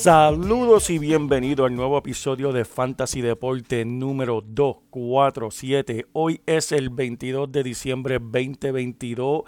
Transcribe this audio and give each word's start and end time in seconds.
Saludos 0.00 0.88
y 0.88 0.98
bienvenido 0.98 1.66
al 1.66 1.76
nuevo 1.76 1.98
episodio 1.98 2.52
de 2.52 2.64
Fantasy 2.64 3.20
Deporte 3.20 3.84
número 3.84 4.40
247. 4.40 6.06
Hoy 6.14 6.40
es 6.46 6.72
el 6.72 6.88
22 6.88 7.52
de 7.52 7.62
diciembre 7.62 8.18
2022 8.18 9.42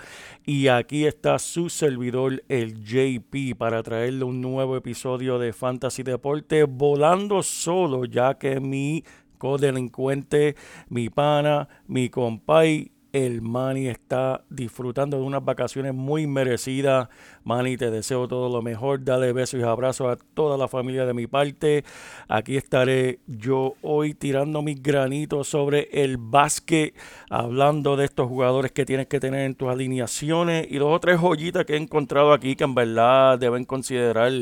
y 0.45 0.69
aquí 0.69 1.07
está 1.07 1.39
su 1.39 1.71
servidor 1.71 2.45
el 2.51 2.85
JP 2.85 3.57
para 3.57 3.83
traerle 3.83 4.25
un 4.25 4.43
nuevo 4.43 4.77
episodio 4.77 5.39
de 5.39 5.55
Fantasy 5.55 6.03
Deporte 6.03 6.65
volando 6.65 7.43
solo 7.43 8.05
ya 8.05 8.35
que 8.35 8.61
mi 8.61 9.05
codelincuente, 9.39 10.55
mi 10.91 11.09
pana, 11.09 11.67
mi 11.87 12.11
compay 12.11 12.93
el 13.13 13.43
Manny 13.43 13.89
está 13.89 14.43
disfrutando 14.49 15.19
de 15.19 15.23
unas 15.23 15.45
vacaciones 15.45 15.93
muy 15.93 16.27
merecidas. 16.27 17.09
Manny, 17.45 17.77
te 17.77 17.91
deseo 17.91 18.27
todo 18.27 18.49
lo 18.49 18.63
mejor. 18.63 19.05
Dale 19.05 19.33
besos 19.33 19.61
y 19.61 19.63
abrazos 19.63 20.13
a 20.13 20.17
toda 20.35 20.57
la 20.57 20.67
familia 20.67 21.05
de 21.05 21.13
mi 21.13 21.27
parte. 21.27 21.85
Aquí 22.29 22.57
estaré 22.57 23.21
yo 23.27 23.75
hoy 23.83 24.15
tirando 24.15 24.63
mis 24.63 24.83
granitos 24.83 25.49
sobre 25.49 25.89
el 25.93 26.17
básquet, 26.17 26.95
hablando 27.29 27.97
de 27.97 28.07
estos 28.07 28.29
jugadores 28.29 28.73
que 28.73 28.87
tienes 28.87 29.09
que 29.09 29.21
tener 29.21 29.41
en 29.41 29.55
tus 29.55 29.69
alineaciones 29.69 30.67
y 30.71 30.79
dos 30.79 30.97
o 30.97 31.01
tres 31.01 31.21
joyitas 31.21 31.67
que 31.67 31.75
he 31.75 31.79
encontrado 31.79 32.33
aquí 32.33 32.57
que 32.57 32.65
en 32.65 32.75
verdad 32.75 33.39
deben 33.39 33.65
considerar 33.65 34.33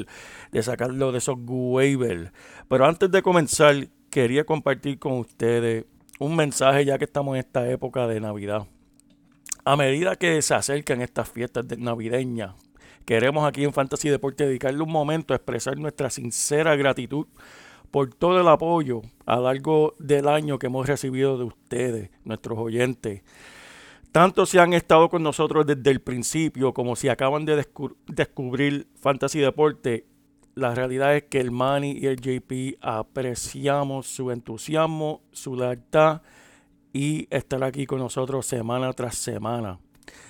de 0.52 0.62
sacarlo 0.62 1.10
de 1.10 1.18
esos 1.18 1.36
waivers. 1.44 2.30
Pero 2.68 2.86
antes 2.86 3.10
de 3.10 3.20
comenzar, 3.20 3.88
quería 4.10 4.44
compartir 4.44 4.98
con 5.00 5.14
ustedes 5.14 5.86
un 6.20 6.36
mensaje 6.36 6.84
ya 6.84 6.98
que 6.98 7.06
estamos 7.06 7.34
en 7.34 7.40
esta 7.40 7.68
época 7.70 8.06
de 8.06 8.20
Navidad. 8.20 8.66
A 9.64 9.74
medida 9.76 10.16
que 10.16 10.40
se 10.42 10.54
acercan 10.54 11.00
estas 11.00 11.28
fiestas 11.30 11.66
de- 11.66 11.78
navideñas, 11.78 12.54
queremos 13.06 13.46
aquí 13.48 13.64
en 13.64 13.72
Fantasy 13.72 14.10
Deporte 14.10 14.46
dedicarle 14.46 14.82
un 14.82 14.92
momento 14.92 15.32
a 15.32 15.36
expresar 15.38 15.78
nuestra 15.78 16.10
sincera 16.10 16.76
gratitud 16.76 17.26
por 17.90 18.12
todo 18.14 18.38
el 18.40 18.48
apoyo 18.48 19.00
a 19.24 19.36
lo 19.36 19.42
largo 19.44 19.94
del 19.98 20.28
año 20.28 20.58
que 20.58 20.66
hemos 20.66 20.86
recibido 20.86 21.38
de 21.38 21.44
ustedes, 21.44 22.10
nuestros 22.24 22.58
oyentes. 22.58 23.22
Tanto 24.12 24.44
si 24.44 24.58
han 24.58 24.74
estado 24.74 25.08
con 25.08 25.22
nosotros 25.22 25.64
desde 25.66 25.90
el 25.90 26.00
principio 26.00 26.74
como 26.74 26.96
si 26.96 27.08
acaban 27.08 27.46
de 27.46 27.64
descu- 27.64 27.96
descubrir 28.06 28.88
Fantasy 29.00 29.38
Deporte, 29.38 30.04
la 30.60 30.74
realidad 30.74 31.16
es 31.16 31.24
que 31.24 31.40
el 31.40 31.50
Manny 31.50 31.92
y 31.92 32.06
el 32.06 32.20
JP 32.20 32.78
apreciamos 32.82 34.06
su 34.06 34.30
entusiasmo, 34.30 35.22
su 35.32 35.56
lealtad 35.56 36.20
y 36.92 37.26
estar 37.30 37.64
aquí 37.64 37.86
con 37.86 37.98
nosotros 37.98 38.44
semana 38.44 38.92
tras 38.92 39.14
semana. 39.14 39.78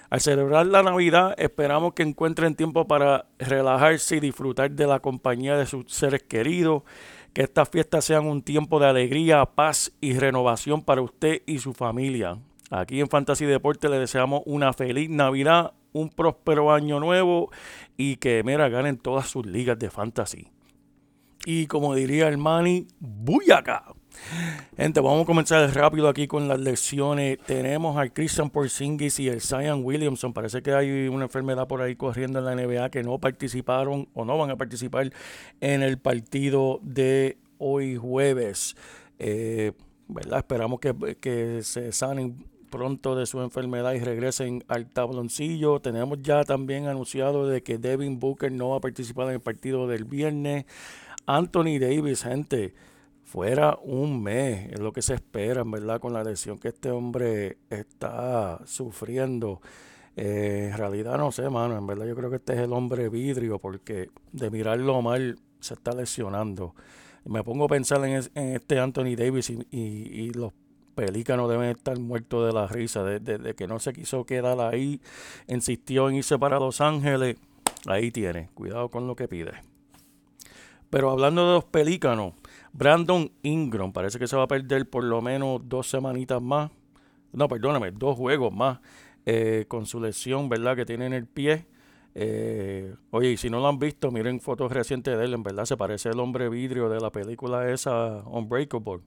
Al 0.09 0.21
celebrar 0.21 0.67
la 0.67 0.83
Navidad, 0.83 1.35
esperamos 1.37 1.95
que 1.95 2.05
encuentren 2.05 2.55
tiempo 2.55 2.87
para 2.87 3.27
relajarse 3.39 4.17
y 4.17 4.21
disfrutar 4.21 4.71
de 4.71 4.87
la 4.87 5.01
compañía 5.01 5.57
de 5.57 5.67
sus 5.67 5.93
seres 5.93 6.23
queridos. 6.23 6.85
Que 7.33 7.43
estas 7.43 7.69
fiestas 7.69 8.05
sean 8.05 8.27
un 8.27 8.43
tiempo 8.43 8.81
de 8.81 8.87
alegría, 8.87 9.45
paz 9.47 9.93
y 10.01 10.15
renovación 10.15 10.83
para 10.83 11.03
usted 11.03 11.43
y 11.47 11.59
su 11.59 11.73
familia. 11.73 12.39
Aquí 12.71 13.01
en 13.01 13.09
Fantasy 13.09 13.47
Deporte 13.47 13.89
le 13.89 13.99
deseamos 13.99 14.43
una 14.47 14.73
feliz 14.73 15.11
Navidad, 15.11 15.73
un 15.93 16.09
próspero 16.11 16.73
año 16.73 17.01
nuevo 17.01 17.51
y 17.97 18.17
que, 18.17 18.43
mira, 18.45 18.69
ganen 18.69 18.99
todas 18.99 19.29
sus 19.29 19.47
ligas 19.47 19.79
de 19.79 19.91
fantasy. 19.91 20.49
Y 21.47 21.67
como 21.67 21.95
diría 21.95 22.29
el 22.29 22.37
Manny, 22.37 22.87
¡buyaka! 22.99 23.95
Gente, 24.77 25.01
vamos 25.01 25.23
a 25.23 25.27
comenzar 25.27 25.75
rápido 25.75 26.09
aquí 26.09 26.27
con 26.27 26.49
las 26.49 26.61
lecciones. 26.61 27.39
Tenemos 27.47 27.97
al 27.97 28.13
Christian 28.13 28.51
Porzingis 28.51 29.19
y 29.21 29.29
el 29.29 29.41
Zion 29.41 29.85
Williamson. 29.85 30.33
Parece 30.33 30.63
que 30.63 30.73
hay 30.73 31.09
una 31.09 31.25
enfermedad 31.25 31.67
por 31.67 31.81
ahí 31.81 31.97
corriendo 31.97 32.39
en 32.39 32.45
la 32.45 32.55
NBA 32.55 32.91
que 32.91 33.03
no 33.03 33.19
participaron 33.19 34.09
o 34.15 34.25
no 34.25 34.37
van 34.37 34.51
a 34.51 34.57
participar 34.57 35.11
en 35.61 35.83
el 35.83 35.99
partido 35.99 36.81
de 36.83 37.39
hoy 37.59 37.97
jueves. 37.97 38.77
Eh, 39.19 39.73
¿verdad? 40.09 40.39
Esperamos 40.39 40.81
que, 40.81 41.17
que 41.21 41.63
se 41.63 41.93
sanen 41.93 42.45
pronto 42.71 43.15
de 43.17 43.27
su 43.27 43.41
enfermedad 43.43 43.93
y 43.95 43.99
regresen 44.01 44.65
al 44.69 44.87
tabloncillo. 44.89 45.81
Tenemos 45.81 46.23
ya 46.23 46.45
también 46.45 46.87
anunciado 46.87 47.47
de 47.47 47.63
que 47.63 47.79
Devin 47.79 48.19
Booker 48.19 48.51
no 48.53 48.71
va 48.71 48.77
a 48.77 48.81
participar 48.81 49.27
en 49.29 49.35
el 49.35 49.41
partido 49.41 49.87
del 49.89 50.05
viernes. 50.05 50.65
Anthony 51.27 51.79
Davis, 51.79 52.23
gente, 52.23 52.75
fuera 53.25 53.79
un 53.83 54.23
mes, 54.23 54.73
es 54.73 54.81
lo 54.81 54.93
que 54.93 55.03
se 55.03 55.15
espera, 55.15 55.63
verdad, 55.65 56.01
con 56.01 56.13
la 56.13 56.25
lesión 56.25 56.59
que 56.59 56.69
este 56.69 56.91
hombre 56.91 57.59
está 57.69 58.61
sufriendo. 58.67 59.61
Eh, 60.17 60.71
en 60.73 60.77
realidad 60.79 61.17
no 61.19 61.31
sé, 61.31 61.49
mano, 61.49 61.77
en 61.79 61.87
verdad 61.87 62.07
yo 62.07 62.17
creo 62.17 62.31
que 62.31 62.37
este 62.37 62.55
es 62.55 62.59
el 62.61 62.73
hombre 62.73 63.09
vidrio, 63.09 63.59
porque 63.59 64.11
de 64.33 64.51
mirarlo 64.51 65.01
mal 65.03 65.39
se 65.61 65.75
está 65.75 65.93
lesionando. 65.93 66.75
Me 67.25 67.45
pongo 67.45 67.67
a 67.67 67.69
pensar 67.69 68.05
en, 68.05 68.13
es- 68.17 68.31
en 68.35 68.57
este 68.57 68.79
Anthony 68.81 69.15
Davis 69.17 69.51
y- 69.51 69.67
y 69.71 70.31
los 70.33 70.53
pelícanos 71.07 71.49
deben 71.49 71.71
estar 71.71 71.99
muertos 71.99 72.47
de 72.47 72.53
la 72.53 72.67
risa, 72.67 73.03
de, 73.05 73.21
de- 73.21 73.39
de 73.39 73.55
que 73.55 73.67
no 73.67 73.79
se 73.79 73.93
quiso 73.95 74.25
quedar 74.27 74.61
ahí, 74.61 75.01
insistió 75.49 76.09
en 76.11 76.17
irse 76.17 76.39
para 76.39 76.59
Los 76.59 76.81
Ángeles. 76.83 77.37
Ahí 77.87 78.11
tiene, 78.11 78.51
cuidado 78.53 78.91
con 78.91 79.07
lo 79.07 79.17
que 79.17 79.27
pide. 79.27 79.53
Pero 80.91 81.11
hablando 81.11 81.47
de 81.47 81.55
los 81.55 81.65
pelícanos, 81.65 82.35
Brandon 82.75 83.31
Ingram 83.43 83.93
parece 83.93 84.19
que 84.19 84.27
se 84.27 84.37
va 84.37 84.43
a 84.43 84.49
perder 84.49 84.91
por 84.91 85.05
lo 85.05 85.23
menos 85.23 85.63
dos 85.65 85.89
semanitas 85.89 86.43
más. 86.43 86.71
No, 87.33 87.49
perdóname, 87.49 87.93
dos 87.93 88.17
juegos 88.19 88.53
más 88.53 88.81
eh, 89.25 89.65
con 89.69 89.87
su 89.87 90.01
lesión, 90.01 90.49
¿verdad? 90.51 90.77
Que 90.77 90.85
tiene 90.85 91.07
en 91.07 91.13
el 91.15 91.27
pie. 91.27 91.67
Eh, 92.15 92.95
oye, 93.13 93.31
y 93.31 93.37
si 93.39 93.49
no 93.49 93.61
lo 93.61 93.69
han 93.69 93.79
visto, 93.79 94.11
miren 94.11 94.41
fotos 94.41 94.71
recientes 94.73 95.17
de 95.17 95.25
él, 95.25 95.33
en 95.33 95.45
verdad 95.45 95.65
se 95.65 95.77
parece 95.79 96.11
el 96.11 96.19
hombre 96.21 96.49
vidrio 96.51 96.89
de 96.91 97.01
la 97.01 97.11
película 97.11 97.71
esa, 97.71 98.23
Unbreakable. 98.27 99.01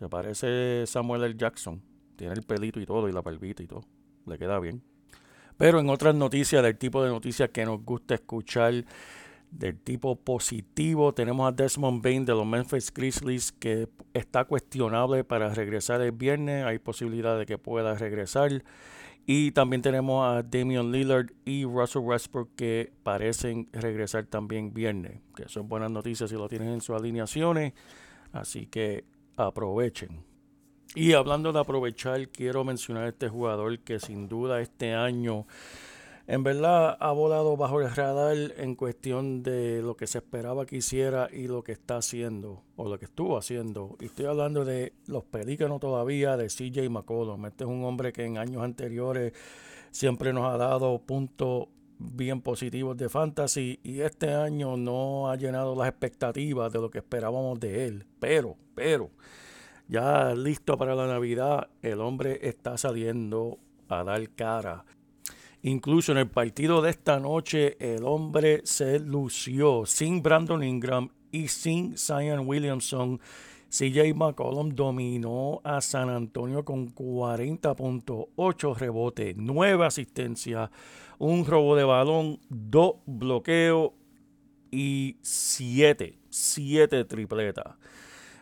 Se 0.00 0.08
parece 0.08 0.86
Samuel 0.86 1.24
L. 1.24 1.34
Jackson. 1.36 1.82
Tiene 2.16 2.32
el 2.32 2.42
pelito 2.42 2.80
y 2.80 2.86
todo, 2.86 3.06
y 3.06 3.12
la 3.12 3.20
palvita 3.20 3.62
y 3.62 3.66
todo. 3.66 3.82
Le 4.26 4.38
queda 4.38 4.58
bien. 4.58 4.82
Pero 5.58 5.78
en 5.78 5.90
otras 5.90 6.14
noticias, 6.14 6.62
del 6.62 6.78
tipo 6.78 7.04
de 7.04 7.10
noticias 7.10 7.50
que 7.50 7.66
nos 7.66 7.84
gusta 7.84 8.14
escuchar, 8.14 8.86
del 9.50 9.78
tipo 9.78 10.16
positivo, 10.16 11.12
tenemos 11.12 11.46
a 11.46 11.52
Desmond 11.52 12.02
Bain 12.02 12.24
de 12.24 12.32
los 12.32 12.46
Memphis 12.46 12.90
Grizzlies 12.90 13.52
que 13.52 13.90
está 14.14 14.46
cuestionable 14.46 15.22
para 15.22 15.52
regresar 15.52 16.00
el 16.00 16.12
viernes. 16.12 16.64
Hay 16.64 16.78
posibilidad 16.78 17.38
de 17.38 17.44
que 17.44 17.58
pueda 17.58 17.94
regresar. 17.94 18.64
Y 19.26 19.50
también 19.50 19.82
tenemos 19.82 20.26
a 20.26 20.42
Damian 20.42 20.90
Lillard 20.90 21.26
y 21.44 21.64
Russell 21.64 22.00
Westbrook 22.00 22.54
que 22.56 22.90
parecen 23.02 23.68
regresar 23.74 24.24
también 24.24 24.72
viernes. 24.72 25.20
Que 25.36 25.46
son 25.46 25.68
buenas 25.68 25.90
noticias 25.90 26.30
si 26.30 26.36
lo 26.36 26.48
tienen 26.48 26.70
en 26.70 26.80
sus 26.80 26.96
alineaciones. 26.96 27.74
Así 28.32 28.66
que 28.66 29.04
aprovechen. 29.46 30.24
Y 30.94 31.12
hablando 31.12 31.52
de 31.52 31.60
aprovechar, 31.60 32.28
quiero 32.28 32.64
mencionar 32.64 33.04
a 33.04 33.08
este 33.08 33.28
jugador 33.28 33.78
que 33.80 34.00
sin 34.00 34.28
duda 34.28 34.60
este 34.60 34.92
año 34.92 35.46
en 36.30 36.44
verdad 36.44 36.96
ha 37.00 37.10
volado 37.10 37.56
bajo 37.56 37.80
el 37.80 37.90
radar 37.92 38.36
en 38.56 38.76
cuestión 38.76 39.42
de 39.42 39.82
lo 39.82 39.96
que 39.96 40.06
se 40.06 40.18
esperaba 40.18 40.64
que 40.64 40.76
hiciera 40.76 41.28
y 41.32 41.48
lo 41.48 41.64
que 41.64 41.72
está 41.72 41.96
haciendo 41.96 42.62
o 42.76 42.88
lo 42.88 43.00
que 43.00 43.06
estuvo 43.06 43.36
haciendo. 43.36 43.96
Y 43.98 44.04
estoy 44.04 44.26
hablando 44.26 44.64
de 44.64 44.92
los 45.08 45.24
pelícanos 45.24 45.80
todavía 45.80 46.36
de 46.36 46.46
CJ 46.46 46.88
McCollum. 46.88 47.46
Este 47.46 47.64
es 47.64 47.70
un 47.70 47.82
hombre 47.82 48.12
que 48.12 48.24
en 48.24 48.38
años 48.38 48.62
anteriores 48.62 49.32
siempre 49.90 50.32
nos 50.32 50.44
ha 50.44 50.56
dado 50.56 51.00
puntos 51.00 51.66
bien 52.00 52.40
positivos 52.40 52.96
de 52.96 53.08
fantasy 53.08 53.78
y 53.82 54.00
este 54.00 54.32
año 54.32 54.76
no 54.76 55.30
ha 55.30 55.36
llenado 55.36 55.76
las 55.76 55.88
expectativas 55.88 56.72
de 56.72 56.80
lo 56.80 56.90
que 56.90 56.98
esperábamos 56.98 57.60
de 57.60 57.86
él. 57.86 58.06
Pero, 58.18 58.56
pero, 58.74 59.10
ya 59.86 60.34
listo 60.34 60.78
para 60.78 60.94
la 60.94 61.06
Navidad, 61.06 61.68
el 61.82 62.00
hombre 62.00 62.38
está 62.42 62.78
saliendo 62.78 63.58
a 63.88 64.02
dar 64.02 64.28
cara. 64.30 64.84
Incluso 65.62 66.12
en 66.12 66.18
el 66.18 66.28
partido 66.28 66.80
de 66.80 66.90
esta 66.90 67.20
noche, 67.20 67.76
el 67.80 68.04
hombre 68.04 68.62
se 68.64 68.98
lució 68.98 69.84
sin 69.84 70.22
Brandon 70.22 70.62
Ingram 70.64 71.10
y 71.30 71.48
sin 71.48 71.98
Zion 71.98 72.46
Williamson. 72.46 73.20
CJ 73.70 74.14
McCollum 74.14 74.74
dominó 74.74 75.60
a 75.62 75.80
San 75.80 76.10
Antonio 76.10 76.64
con 76.64 76.92
40.8 76.92 78.76
rebotes, 78.76 79.34
9 79.36 79.86
asistencias, 79.86 80.70
un 81.18 81.44
robo 81.44 81.76
de 81.76 81.84
balón, 81.84 82.40
2 82.48 82.94
bloqueos 83.06 83.92
y 84.72 85.16
7, 85.22 86.18
7 86.28 87.04
tripletas. 87.04 87.76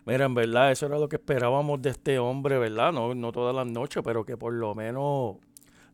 Mira, 0.06 0.25
en 0.25 0.34
verdad, 0.34 0.72
eso 0.72 0.86
era 0.86 0.98
lo 0.98 1.10
que 1.10 1.16
esperábamos 1.16 1.82
de 1.82 1.90
este 1.90 2.19
hombre, 2.19 2.56
¿verdad? 2.56 2.92
No, 2.92 3.14
no 3.14 3.30
todas 3.30 3.54
las 3.54 3.66
noches, 3.66 4.02
pero 4.02 4.25
que 4.25 4.38
por 4.38 4.54
lo 4.54 4.75
menos 4.75 5.36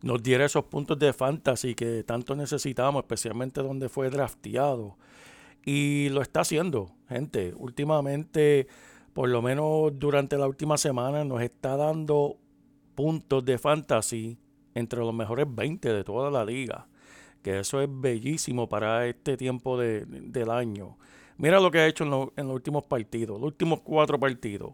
nos 0.01 0.23
diera 0.23 0.45
esos 0.45 0.63
puntos 0.65 0.97
de 0.97 1.11
fantasy 1.11 1.75
que 1.75 2.05
tanto 2.05 2.35
necesitamos, 2.35 3.03
especialmente 3.03 3.61
donde 3.61 3.89
fue 3.89 4.09
drafteado. 4.09 4.95
Y 5.65 6.07
lo 6.09 6.21
está 6.21 6.41
haciendo, 6.41 6.91
gente. 7.09 7.53
Últimamente, 7.57 8.67
por 9.15 9.29
lo 9.29 9.41
menos 9.41 9.97
durante 9.97 10.37
la 10.37 10.45
última 10.45 10.77
semana, 10.77 11.23
nos 11.23 11.41
está 11.41 11.77
dando 11.77 12.35
puntos 12.95 13.45
de 13.45 13.57
fantasy 13.57 14.37
entre 14.73 14.99
los 14.99 15.13
mejores 15.13 15.45
20 15.47 15.93
de 15.93 16.03
toda 16.03 16.29
la 16.29 16.43
liga. 16.43 16.89
Que 17.41 17.59
eso 17.59 17.79
es 17.79 17.87
bellísimo 17.89 18.67
para 18.67 19.07
este 19.07 19.37
tiempo 19.37 19.77
de, 19.77 20.05
del 20.05 20.51
año. 20.51 20.97
Mira 21.37 21.61
lo 21.61 21.71
que 21.71 21.79
ha 21.79 21.87
hecho 21.87 22.03
en, 22.03 22.09
lo, 22.09 22.33
en 22.35 22.47
los 22.47 22.55
últimos 22.55 22.83
partidos, 22.87 23.39
los 23.39 23.47
últimos 23.47 23.79
cuatro 23.79 24.19
partidos. 24.19 24.73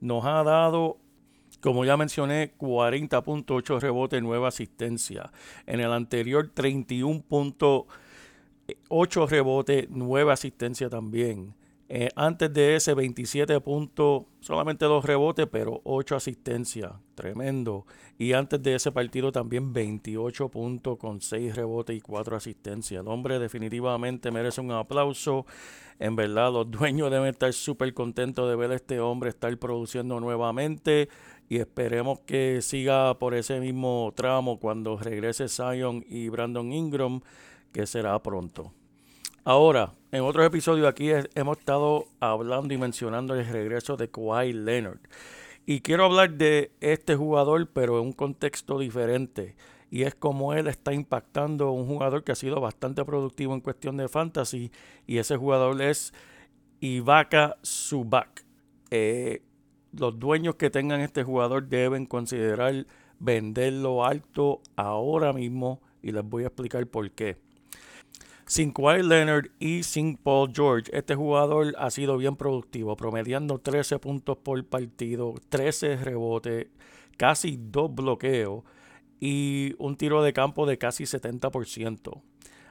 Nos 0.00 0.24
ha 0.26 0.44
dado 0.44 0.98
como 1.60 1.84
ya 1.84 1.96
mencioné, 1.96 2.56
40.8 2.58 3.80
rebotes, 3.80 4.22
9 4.22 4.46
asistencia. 4.46 5.32
En 5.66 5.80
el 5.80 5.90
anterior, 5.90 6.52
31.8 6.54 9.28
rebotes, 9.28 9.88
9 9.90 10.32
asistencia 10.32 10.88
también. 10.88 11.56
Eh, 11.94 12.08
antes 12.16 12.50
de 12.50 12.74
ese, 12.74 12.94
27 12.94 13.60
puntos, 13.60 14.24
solamente 14.40 14.86
dos 14.86 15.04
rebotes, 15.04 15.46
pero 15.46 15.82
8 15.84 16.16
asistencias. 16.16 16.90
Tremendo. 17.14 17.84
Y 18.16 18.32
antes 18.32 18.62
de 18.62 18.76
ese 18.76 18.92
partido 18.92 19.30
también 19.30 19.74
28 19.74 20.48
puntos 20.48 20.96
con 20.96 21.20
6 21.20 21.54
rebotes 21.54 21.94
y 21.94 22.00
4 22.00 22.34
asistencias. 22.34 23.02
El 23.02 23.08
hombre 23.08 23.38
definitivamente 23.38 24.30
merece 24.30 24.62
un 24.62 24.72
aplauso. 24.72 25.44
En 25.98 26.16
verdad, 26.16 26.50
los 26.50 26.70
dueños 26.70 27.10
deben 27.10 27.28
estar 27.28 27.52
súper 27.52 27.92
contentos 27.92 28.48
de 28.48 28.56
ver 28.56 28.70
a 28.70 28.76
este 28.76 28.98
hombre 28.98 29.28
estar 29.28 29.54
produciendo 29.58 30.18
nuevamente. 30.18 31.10
Y 31.50 31.58
esperemos 31.58 32.20
que 32.20 32.62
siga 32.62 33.18
por 33.18 33.34
ese 33.34 33.60
mismo 33.60 34.14
tramo 34.16 34.58
cuando 34.58 34.96
regrese 34.96 35.46
Zion 35.46 36.02
y 36.08 36.30
Brandon 36.30 36.72
Ingram, 36.72 37.20
que 37.70 37.86
será 37.86 38.18
pronto. 38.22 38.72
Ahora, 39.44 39.94
en 40.12 40.22
otros 40.22 40.46
episodios 40.46 40.86
aquí 40.86 41.10
hemos 41.34 41.58
estado 41.58 42.04
hablando 42.20 42.72
y 42.74 42.78
mencionando 42.78 43.34
el 43.34 43.44
regreso 43.44 43.96
de 43.96 44.08
Kawhi 44.08 44.52
Leonard. 44.52 45.00
Y 45.66 45.80
quiero 45.80 46.04
hablar 46.04 46.34
de 46.34 46.70
este 46.80 47.16
jugador, 47.16 47.68
pero 47.72 47.98
en 47.98 48.06
un 48.06 48.12
contexto 48.12 48.78
diferente. 48.78 49.56
Y 49.90 50.04
es 50.04 50.14
como 50.14 50.54
él 50.54 50.68
está 50.68 50.92
impactando 50.92 51.66
a 51.66 51.72
un 51.72 51.86
jugador 51.86 52.22
que 52.22 52.30
ha 52.30 52.36
sido 52.36 52.60
bastante 52.60 53.04
productivo 53.04 53.52
en 53.54 53.60
cuestión 53.60 53.96
de 53.96 54.08
fantasy. 54.08 54.70
Y 55.08 55.18
ese 55.18 55.36
jugador 55.36 55.82
es 55.82 56.14
Ibaka 56.78 57.56
Subak. 57.62 58.44
Eh, 58.90 59.42
los 59.92 60.20
dueños 60.20 60.54
que 60.54 60.70
tengan 60.70 61.00
este 61.00 61.24
jugador 61.24 61.66
deben 61.66 62.06
considerar 62.06 62.86
venderlo 63.18 64.04
alto 64.04 64.60
ahora 64.76 65.32
mismo. 65.32 65.80
Y 66.00 66.12
les 66.12 66.22
voy 66.22 66.44
a 66.44 66.46
explicar 66.46 66.86
por 66.86 67.10
qué. 67.10 67.38
Sin 68.52 68.70
Kawhi 68.70 69.02
Leonard 69.02 69.46
y 69.58 69.82
sin 69.82 70.18
Paul 70.18 70.52
George, 70.54 70.90
este 70.94 71.14
jugador 71.14 71.74
ha 71.78 71.90
sido 71.90 72.18
bien 72.18 72.36
productivo, 72.36 72.96
promediando 72.96 73.58
13 73.58 73.98
puntos 73.98 74.36
por 74.36 74.62
partido, 74.66 75.32
13 75.48 75.96
rebotes, 75.96 76.66
casi 77.16 77.58
2 77.58 77.94
bloqueos 77.94 78.62
y 79.18 79.74
un 79.78 79.96
tiro 79.96 80.22
de 80.22 80.34
campo 80.34 80.66
de 80.66 80.76
casi 80.76 81.04
70%. 81.04 82.20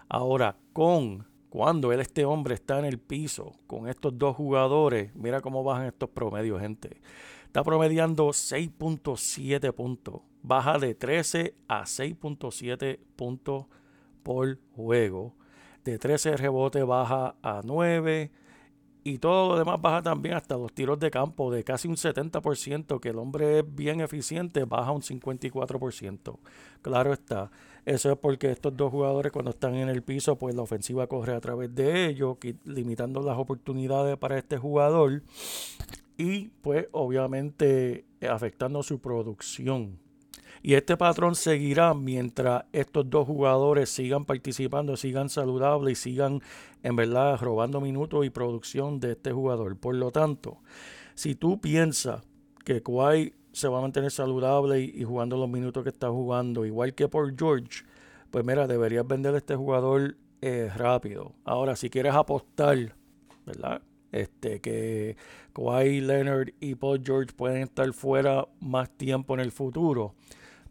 Ahora, 0.08 0.56
con 0.72 1.26
cuando 1.50 1.92
él, 1.92 2.00
este 2.00 2.26
hombre, 2.26 2.54
está 2.54 2.78
en 2.78 2.86
el 2.86 3.00
piso 3.00 3.54
con 3.66 3.88
estos 3.88 4.16
dos 4.16 4.36
jugadores, 4.36 5.16
mira 5.16 5.42
cómo 5.42 5.64
bajan 5.64 5.88
estos 5.88 6.12
promedios, 6.12 6.62
gente. 6.62 7.02
Está 7.46 7.64
promediando 7.64 8.28
6.7 8.28 9.74
puntos, 9.74 10.22
baja 10.44 10.78
de 10.78 10.94
13 10.94 11.56
a 11.68 11.86
6.7 11.86 13.00
puntos 13.16 13.66
por 14.22 14.60
juego 14.76 15.41
de 15.84 15.98
13 15.98 16.38
rebotes 16.38 16.86
baja 16.86 17.36
a 17.42 17.62
9 17.64 18.32
y 19.04 19.18
todo 19.18 19.50
lo 19.50 19.58
demás 19.58 19.82
baja 19.82 20.02
también 20.04 20.36
hasta 20.36 20.58
los 20.58 20.72
tiros 20.74 21.00
de 21.00 21.10
campo 21.10 21.52
de 21.52 21.64
casi 21.64 21.88
un 21.88 21.96
70%, 21.96 23.00
que 23.00 23.10
el 23.10 23.18
hombre 23.18 23.60
es 23.60 23.76
bien 23.76 24.00
eficiente, 24.00 24.64
baja 24.66 24.92
un 24.92 25.02
54%. 25.02 26.38
Claro 26.82 27.14
está, 27.14 27.50
eso 27.86 28.12
es 28.12 28.18
porque 28.18 28.52
estos 28.52 28.78
dos 28.78 28.92
jugadores 28.92 29.32
cuando 29.32 29.52
están 29.52 29.76
en 29.76 29.90
el 29.90 30.04
piso, 30.04 30.36
pues 30.38 30.54
la 30.54 30.62
ofensiva 30.62 31.08
corre 31.08 31.34
a 31.34 31.42
través 31.42 31.74
de 31.74 32.08
ellos, 32.08 32.38
limitando 32.64 33.22
las 33.24 33.38
oportunidades 33.40 34.18
para 34.18 34.38
este 34.38 34.58
jugador 34.58 35.24
y 36.18 36.50
pues 36.62 36.88
obviamente 36.92 38.06
afectando 38.30 38.84
su 38.84 39.00
producción. 39.00 39.98
Y 40.64 40.76
este 40.76 40.96
patrón 40.96 41.36
seguirá 41.36 41.94
mientras 41.94 42.66
estos 42.72 43.10
dos 43.10 43.26
jugadores 43.26 43.90
sigan 43.90 44.26
participando, 44.26 44.96
sigan 44.96 45.30
saludables 45.30 46.00
y 46.00 46.12
sigan 46.12 46.42
en 46.84 46.96
verdad 46.96 47.40
robando 47.42 47.82
minutos 47.82 48.26
y 48.26 48.30
producción 48.30 49.00
de 49.00 49.14
este 49.14 49.32
jugador. 49.32 49.76
Por 49.78 49.96
lo 49.96 50.12
tanto, 50.12 50.60
si 51.16 51.34
tú 51.34 51.60
piensas 51.60 52.22
que 52.64 52.84
Kawhi 52.84 53.34
se 53.52 53.68
va 53.68 53.80
a 53.80 53.82
mantener 53.82 54.12
saludable 54.12 54.82
y, 54.82 55.04
jugando 55.04 55.36
los 55.36 55.50
minutos 55.50 55.84
que 55.84 55.90
está 55.90 56.10
jugando, 56.10 56.66
igual 56.66 56.94
que 56.94 57.08
por 57.08 57.36
George, 57.36 57.84
pues 58.30 58.46
mira, 58.46 58.68
deberías 58.68 59.06
vender 59.06 59.34
a 59.34 59.40
este 59.40 59.56
jugador 59.56 60.16
eh, 60.42 60.72
rápido. 60.76 61.34
Ahora, 61.44 61.76
si 61.76 61.90
quieres 61.90 62.14
apostar, 62.14 62.96
¿verdad? 63.48 63.82
Este, 64.12 64.62
que 64.62 65.16
Kawhi 65.54 66.02
Leonard 66.02 66.50
y 66.60 66.76
Paul 66.76 67.02
George 67.04 67.34
pueden 67.36 67.64
estar 67.64 67.92
fuera 67.94 68.48
más 68.60 68.90
tiempo 68.92 69.34
en 69.34 69.40
el 69.40 69.52
futuro 69.52 70.14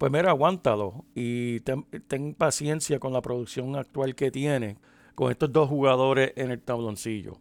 pues 0.00 0.11
mira, 0.11 0.30
aguántalo 0.30 1.04
y 1.14 1.61
ten, 1.61 1.85
paciencia 2.33 2.99
con 2.99 3.12
la 3.12 3.21
producción 3.21 3.76
actual 3.76 4.14
que 4.14 4.30
tiene 4.30 4.78
con 5.14 5.30
estos 5.30 5.52
dos 5.52 5.69
jugadores 5.69 6.33
en 6.37 6.50
el 6.50 6.62
tabloncillo. 6.62 7.37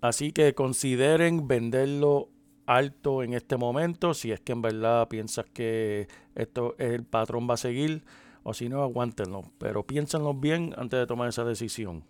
Así 0.00 0.32
que 0.32 0.52
consideren 0.52 1.46
venderlo 1.46 2.28
alto 2.66 3.22
en 3.22 3.34
este 3.34 3.56
momento 3.56 4.14
si 4.14 4.32
es 4.32 4.40
que 4.40 4.50
en 4.50 4.62
verdad 4.62 5.06
piensas 5.06 5.46
que 5.54 6.08
esto 6.34 6.74
el 6.78 7.04
patrón 7.04 7.46
va 7.48 7.54
a 7.54 7.56
seguir 7.56 8.02
o 8.42 8.52
si 8.52 8.68
no 8.68 8.82
aguántenlo, 8.82 9.44
pero 9.58 9.86
piénsenlo 9.86 10.34
bien 10.34 10.74
antes 10.76 10.98
de 10.98 11.06
tomar 11.06 11.28
esa 11.28 11.44
decisión. 11.44 12.02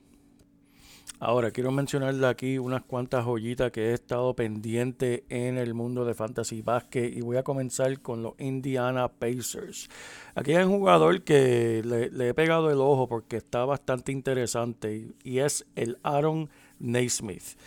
Ahora, 1.18 1.50
quiero 1.50 1.72
mencionarle 1.72 2.26
aquí 2.26 2.58
unas 2.58 2.82
cuantas 2.82 3.24
joyitas 3.24 3.72
que 3.72 3.86
he 3.86 3.92
estado 3.94 4.34
pendiente 4.36 5.24
en 5.30 5.56
el 5.56 5.72
mundo 5.72 6.04
de 6.04 6.12
Fantasy 6.12 6.60
Basket 6.60 7.10
y 7.10 7.22
voy 7.22 7.38
a 7.38 7.42
comenzar 7.42 8.00
con 8.02 8.22
los 8.22 8.34
Indiana 8.38 9.08
Pacers. 9.08 9.88
Aquí 10.34 10.52
hay 10.52 10.64
un 10.64 10.78
jugador 10.78 11.22
que 11.22 11.82
le, 11.82 12.28
he 12.28 12.34
pegado 12.34 12.70
el 12.70 12.82
ojo 12.82 13.08
porque 13.08 13.38
está 13.38 13.64
bastante 13.64 14.12
interesante 14.12 15.08
y, 15.24 15.38
es 15.38 15.64
el 15.74 15.96
Aaron 16.02 16.50
Naismith. 16.78 17.58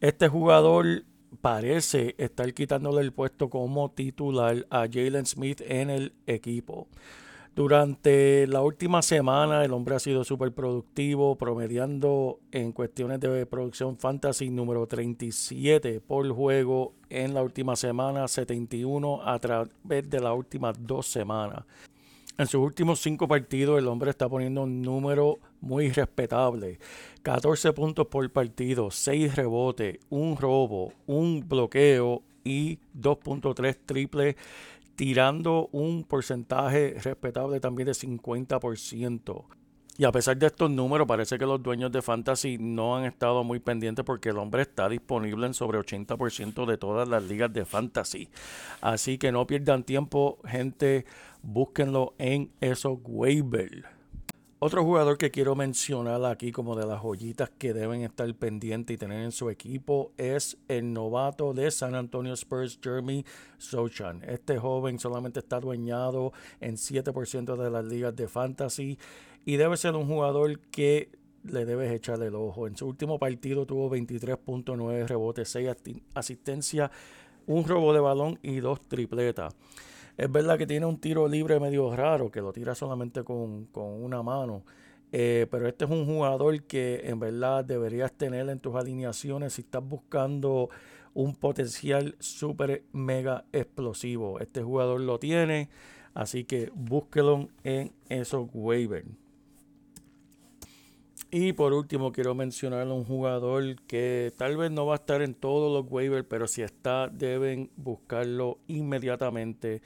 Este 0.00 0.28
jugador 0.28 1.02
parece 1.40 2.14
estar 2.18 2.54
quitándole 2.54 3.00
el 3.00 3.12
puesto 3.12 3.50
como 3.50 3.90
titular 3.90 4.64
a 4.70 4.86
Jalen 4.86 5.26
Smith 5.26 5.60
en 5.66 5.90
el 5.90 6.12
equipo. 6.26 6.86
Durante 7.54 8.46
la 8.46 8.62
última 8.62 9.02
semana 9.02 9.62
el 9.62 9.74
hombre 9.74 9.94
ha 9.94 9.98
sido 9.98 10.24
súper 10.24 10.52
productivo, 10.52 11.36
promediando 11.36 12.40
en 12.50 12.72
cuestiones 12.72 13.20
de 13.20 13.44
producción 13.44 13.98
fantasy 13.98 14.48
número 14.48 14.86
37 14.86 16.00
por 16.00 16.26
juego 16.30 16.94
en 17.10 17.34
la 17.34 17.42
última 17.42 17.76
semana, 17.76 18.26
71 18.26 19.28
a 19.28 19.38
través 19.38 20.08
de 20.08 20.20
las 20.20 20.34
últimas 20.34 20.76
dos 20.80 21.06
semanas. 21.06 21.64
En 22.38 22.46
sus 22.46 22.62
últimos 22.62 23.00
cinco 23.00 23.28
partidos 23.28 23.78
el 23.78 23.86
hombre 23.86 24.08
está 24.08 24.30
poniendo 24.30 24.62
un 24.62 24.80
número 24.80 25.38
muy 25.60 25.90
respetable. 25.90 26.78
14 27.22 27.74
puntos 27.74 28.06
por 28.06 28.30
partido, 28.30 28.90
6 28.90 29.36
rebotes, 29.36 29.98
un 30.08 30.38
robo, 30.38 30.94
un 31.06 31.46
bloqueo 31.46 32.22
y 32.44 32.78
2.3 32.98 33.76
triples 33.84 34.36
tirando 34.96 35.68
un 35.72 36.04
porcentaje 36.04 36.96
respetable 37.02 37.60
también 37.60 37.86
de 37.86 37.92
50%. 37.92 39.44
Y 39.98 40.04
a 40.04 40.12
pesar 40.12 40.38
de 40.38 40.46
estos 40.46 40.70
números, 40.70 41.06
parece 41.06 41.38
que 41.38 41.44
los 41.44 41.62
dueños 41.62 41.92
de 41.92 42.00
Fantasy 42.00 42.56
no 42.58 42.96
han 42.96 43.04
estado 43.04 43.44
muy 43.44 43.60
pendientes 43.60 44.04
porque 44.04 44.30
el 44.30 44.38
hombre 44.38 44.62
está 44.62 44.88
disponible 44.88 45.46
en 45.46 45.54
sobre 45.54 45.78
80% 45.78 46.64
de 46.64 46.78
todas 46.78 47.06
las 47.08 47.22
ligas 47.24 47.52
de 47.52 47.66
Fantasy. 47.66 48.30
Así 48.80 49.18
que 49.18 49.32
no 49.32 49.46
pierdan 49.46 49.84
tiempo, 49.84 50.38
gente, 50.46 51.04
búsquenlo 51.42 52.14
en 52.18 52.50
esos 52.60 52.98
waivers. 53.04 53.84
Otro 54.64 54.84
jugador 54.84 55.18
que 55.18 55.32
quiero 55.32 55.56
mencionar 55.56 56.24
aquí 56.24 56.52
como 56.52 56.76
de 56.76 56.86
las 56.86 57.02
joyitas 57.02 57.50
que 57.50 57.74
deben 57.74 58.02
estar 58.02 58.32
pendientes 58.36 58.94
y 58.94 58.96
tener 58.96 59.24
en 59.24 59.32
su 59.32 59.50
equipo 59.50 60.12
es 60.16 60.56
el 60.68 60.92
novato 60.92 61.52
de 61.52 61.68
San 61.72 61.96
Antonio 61.96 62.32
Spurs, 62.34 62.78
Jeremy 62.80 63.24
Sochan. 63.58 64.22
Este 64.22 64.60
joven 64.60 65.00
solamente 65.00 65.40
está 65.40 65.58
dueñado 65.58 66.32
en 66.60 66.76
7% 66.76 67.56
de 67.56 67.70
las 67.70 67.84
ligas 67.84 68.14
de 68.14 68.28
fantasy 68.28 69.00
y 69.44 69.56
debe 69.56 69.76
ser 69.76 69.96
un 69.96 70.06
jugador 70.06 70.60
que 70.70 71.10
le 71.42 71.64
debes 71.64 71.90
echarle 71.90 72.28
el 72.28 72.36
ojo. 72.36 72.68
En 72.68 72.76
su 72.76 72.86
último 72.86 73.18
partido 73.18 73.66
tuvo 73.66 73.90
23.9 73.90 75.08
rebotes, 75.08 75.48
6 75.48 75.70
asistencias, 76.14 76.88
un 77.48 77.64
robo 77.64 77.92
de 77.92 77.98
balón 77.98 78.38
y 78.44 78.60
dos 78.60 78.80
tripletas. 78.86 79.56
Es 80.22 80.30
verdad 80.30 80.56
que 80.56 80.68
tiene 80.68 80.86
un 80.86 81.00
tiro 81.00 81.26
libre 81.26 81.58
medio 81.58 81.96
raro, 81.96 82.30
que 82.30 82.40
lo 82.40 82.52
tira 82.52 82.76
solamente 82.76 83.24
con, 83.24 83.66
una 83.74 84.22
mano. 84.22 84.62
Eh, 85.10 85.48
pero 85.50 85.66
este 85.66 85.84
es 85.84 85.90
un 85.90 86.06
jugador 86.06 86.62
que 86.62 87.00
en 87.06 87.18
verdad 87.18 87.64
deberías 87.64 88.12
tener 88.12 88.48
en 88.48 88.60
tus 88.60 88.76
alineaciones 88.76 89.54
si 89.54 89.62
estás 89.62 89.82
buscando 89.82 90.70
un 91.12 91.34
potencial 91.34 92.14
súper 92.20 92.84
mega 92.92 93.46
explosivo. 93.52 94.38
Este 94.38 94.62
jugador 94.62 95.00
lo 95.00 95.18
tiene, 95.18 95.70
así 96.14 96.44
que 96.44 96.70
búsquelo 96.72 97.48
en 97.64 97.92
esos 98.08 98.48
waivers. 98.54 99.08
Y 101.34 101.54
por 101.54 101.72
último, 101.72 102.12
quiero 102.12 102.34
mencionar 102.34 102.86
a 102.86 102.92
un 102.92 103.06
jugador 103.06 103.76
que 103.86 104.34
tal 104.36 104.58
vez 104.58 104.70
no 104.70 104.84
va 104.84 104.92
a 104.92 104.96
estar 104.96 105.22
en 105.22 105.32
todos 105.32 105.72
los 105.72 105.90
waivers, 105.90 106.26
pero 106.28 106.46
si 106.46 106.60
está, 106.60 107.08
deben 107.08 107.70
buscarlo 107.74 108.58
inmediatamente. 108.66 109.80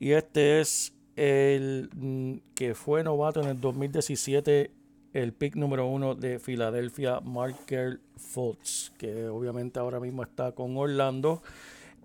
Y 0.00 0.10
este 0.10 0.60
es 0.60 0.92
el 1.14 1.90
mm, 1.94 2.38
que 2.56 2.74
fue 2.74 3.04
novato 3.04 3.40
en 3.40 3.50
el 3.50 3.60
2017, 3.60 4.72
el 5.12 5.32
pick 5.32 5.54
número 5.54 5.86
uno 5.86 6.16
de 6.16 6.40
Filadelfia, 6.40 7.20
Marker 7.20 8.00
Fultz, 8.16 8.90
que 8.98 9.28
obviamente 9.28 9.78
ahora 9.78 10.00
mismo 10.00 10.24
está 10.24 10.50
con 10.50 10.76
Orlando. 10.76 11.40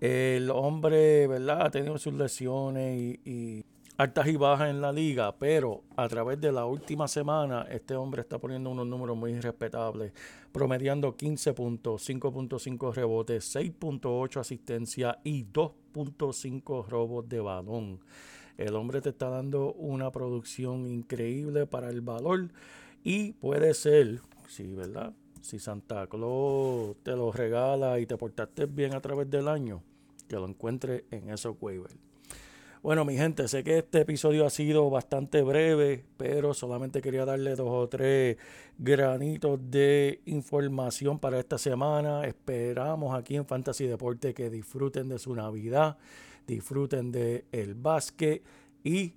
El 0.00 0.48
hombre, 0.48 1.26
¿verdad? 1.26 1.62
Ha 1.62 1.70
tenido 1.70 1.98
sus 1.98 2.14
lesiones 2.14 3.18
y 3.24 3.64
altas 3.96 4.26
y 4.26 4.36
bajas 4.36 4.70
en 4.70 4.80
la 4.80 4.92
liga, 4.92 5.36
pero 5.38 5.82
a 5.96 6.06
través 6.08 6.40
de 6.40 6.52
la 6.52 6.66
última 6.66 7.08
semana 7.08 7.66
este 7.70 7.94
hombre 7.96 8.22
está 8.22 8.38
poniendo 8.38 8.70
unos 8.70 8.86
números 8.86 9.16
muy 9.16 9.38
respetables, 9.40 10.12
promediando 10.52 11.16
15 11.16 11.54
puntos, 11.54 12.08
5.5 12.08 12.94
rebotes, 12.94 13.56
6.8 13.56 14.40
asistencia 14.40 15.18
y 15.24 15.44
2.5 15.44 16.86
robos 16.86 17.28
de 17.28 17.40
balón. 17.40 18.00
El 18.58 18.74
hombre 18.74 19.00
te 19.00 19.10
está 19.10 19.28
dando 19.28 19.72
una 19.74 20.10
producción 20.10 20.86
increíble 20.86 21.66
para 21.66 21.88
el 21.88 22.00
valor 22.00 22.48
y 23.02 23.32
puede 23.34 23.72
ser, 23.74 24.20
sí, 24.48 24.74
¿verdad? 24.74 25.14
Si 25.40 25.58
Santa 25.58 26.06
Claus 26.06 26.96
te 27.02 27.12
lo 27.12 27.32
regala 27.32 27.98
y 28.00 28.06
te 28.06 28.16
portaste 28.16 28.66
bien 28.66 28.94
a 28.94 29.00
través 29.00 29.30
del 29.30 29.48
año, 29.48 29.82
que 30.28 30.36
lo 30.36 30.46
encuentre 30.46 31.04
en 31.10 31.30
esos 31.30 31.56
waivers. 31.60 31.96
Bueno, 32.86 33.04
mi 33.04 33.16
gente, 33.16 33.48
sé 33.48 33.64
que 33.64 33.78
este 33.78 34.02
episodio 34.02 34.46
ha 34.46 34.50
sido 34.50 34.88
bastante 34.90 35.42
breve, 35.42 36.04
pero 36.16 36.54
solamente 36.54 37.02
quería 37.02 37.24
darle 37.24 37.56
dos 37.56 37.66
o 37.68 37.88
tres 37.88 38.36
granitos 38.78 39.58
de 39.60 40.20
información 40.26 41.18
para 41.18 41.40
esta 41.40 41.58
semana. 41.58 42.24
Esperamos 42.24 43.12
aquí 43.18 43.34
en 43.34 43.44
Fantasy 43.44 43.86
Deporte 43.88 44.32
que 44.34 44.50
disfruten 44.50 45.08
de 45.08 45.18
su 45.18 45.34
Navidad, 45.34 45.98
disfruten 46.46 47.10
del 47.10 47.44
el 47.50 47.74
básquet 47.74 48.44
y 48.84 49.14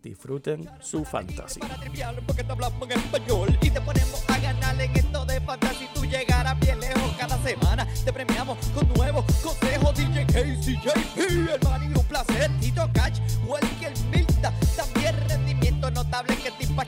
disfruten 0.00 0.70
su 0.78 1.04
fantasy. 1.04 1.58
Para 1.58 1.78
porque 2.24 2.42
en 2.42 2.92
español 3.00 3.58
y 3.62 3.70
te 3.70 3.80
ponemos 3.80 4.24
a 4.30 4.38
de 5.26 5.40
fantasy. 5.40 5.86
Tú 5.92 6.02
bien 6.02 6.78
cada 7.28 7.38
semana. 7.42 7.86
Te 8.04 8.12
premiamos 8.12 8.58
con 8.74 8.88
nuevos 8.94 9.24
consejos. 9.42 9.94
DJ 9.94 10.26
Casey, 10.26 10.76
JP, 10.82 11.50
hermano, 11.54 11.84
y 11.84 11.98
un 11.98 12.04
placer. 12.06 12.50
Tito 12.60 12.88
Cash, 12.92 13.20
Welker 13.46 13.92
Milta. 14.10 14.52
También 14.76 15.14
rendimiento 15.28 15.90
notable 15.92 16.36
que 16.36 16.50
te 16.50 16.64
impacta 16.64 16.81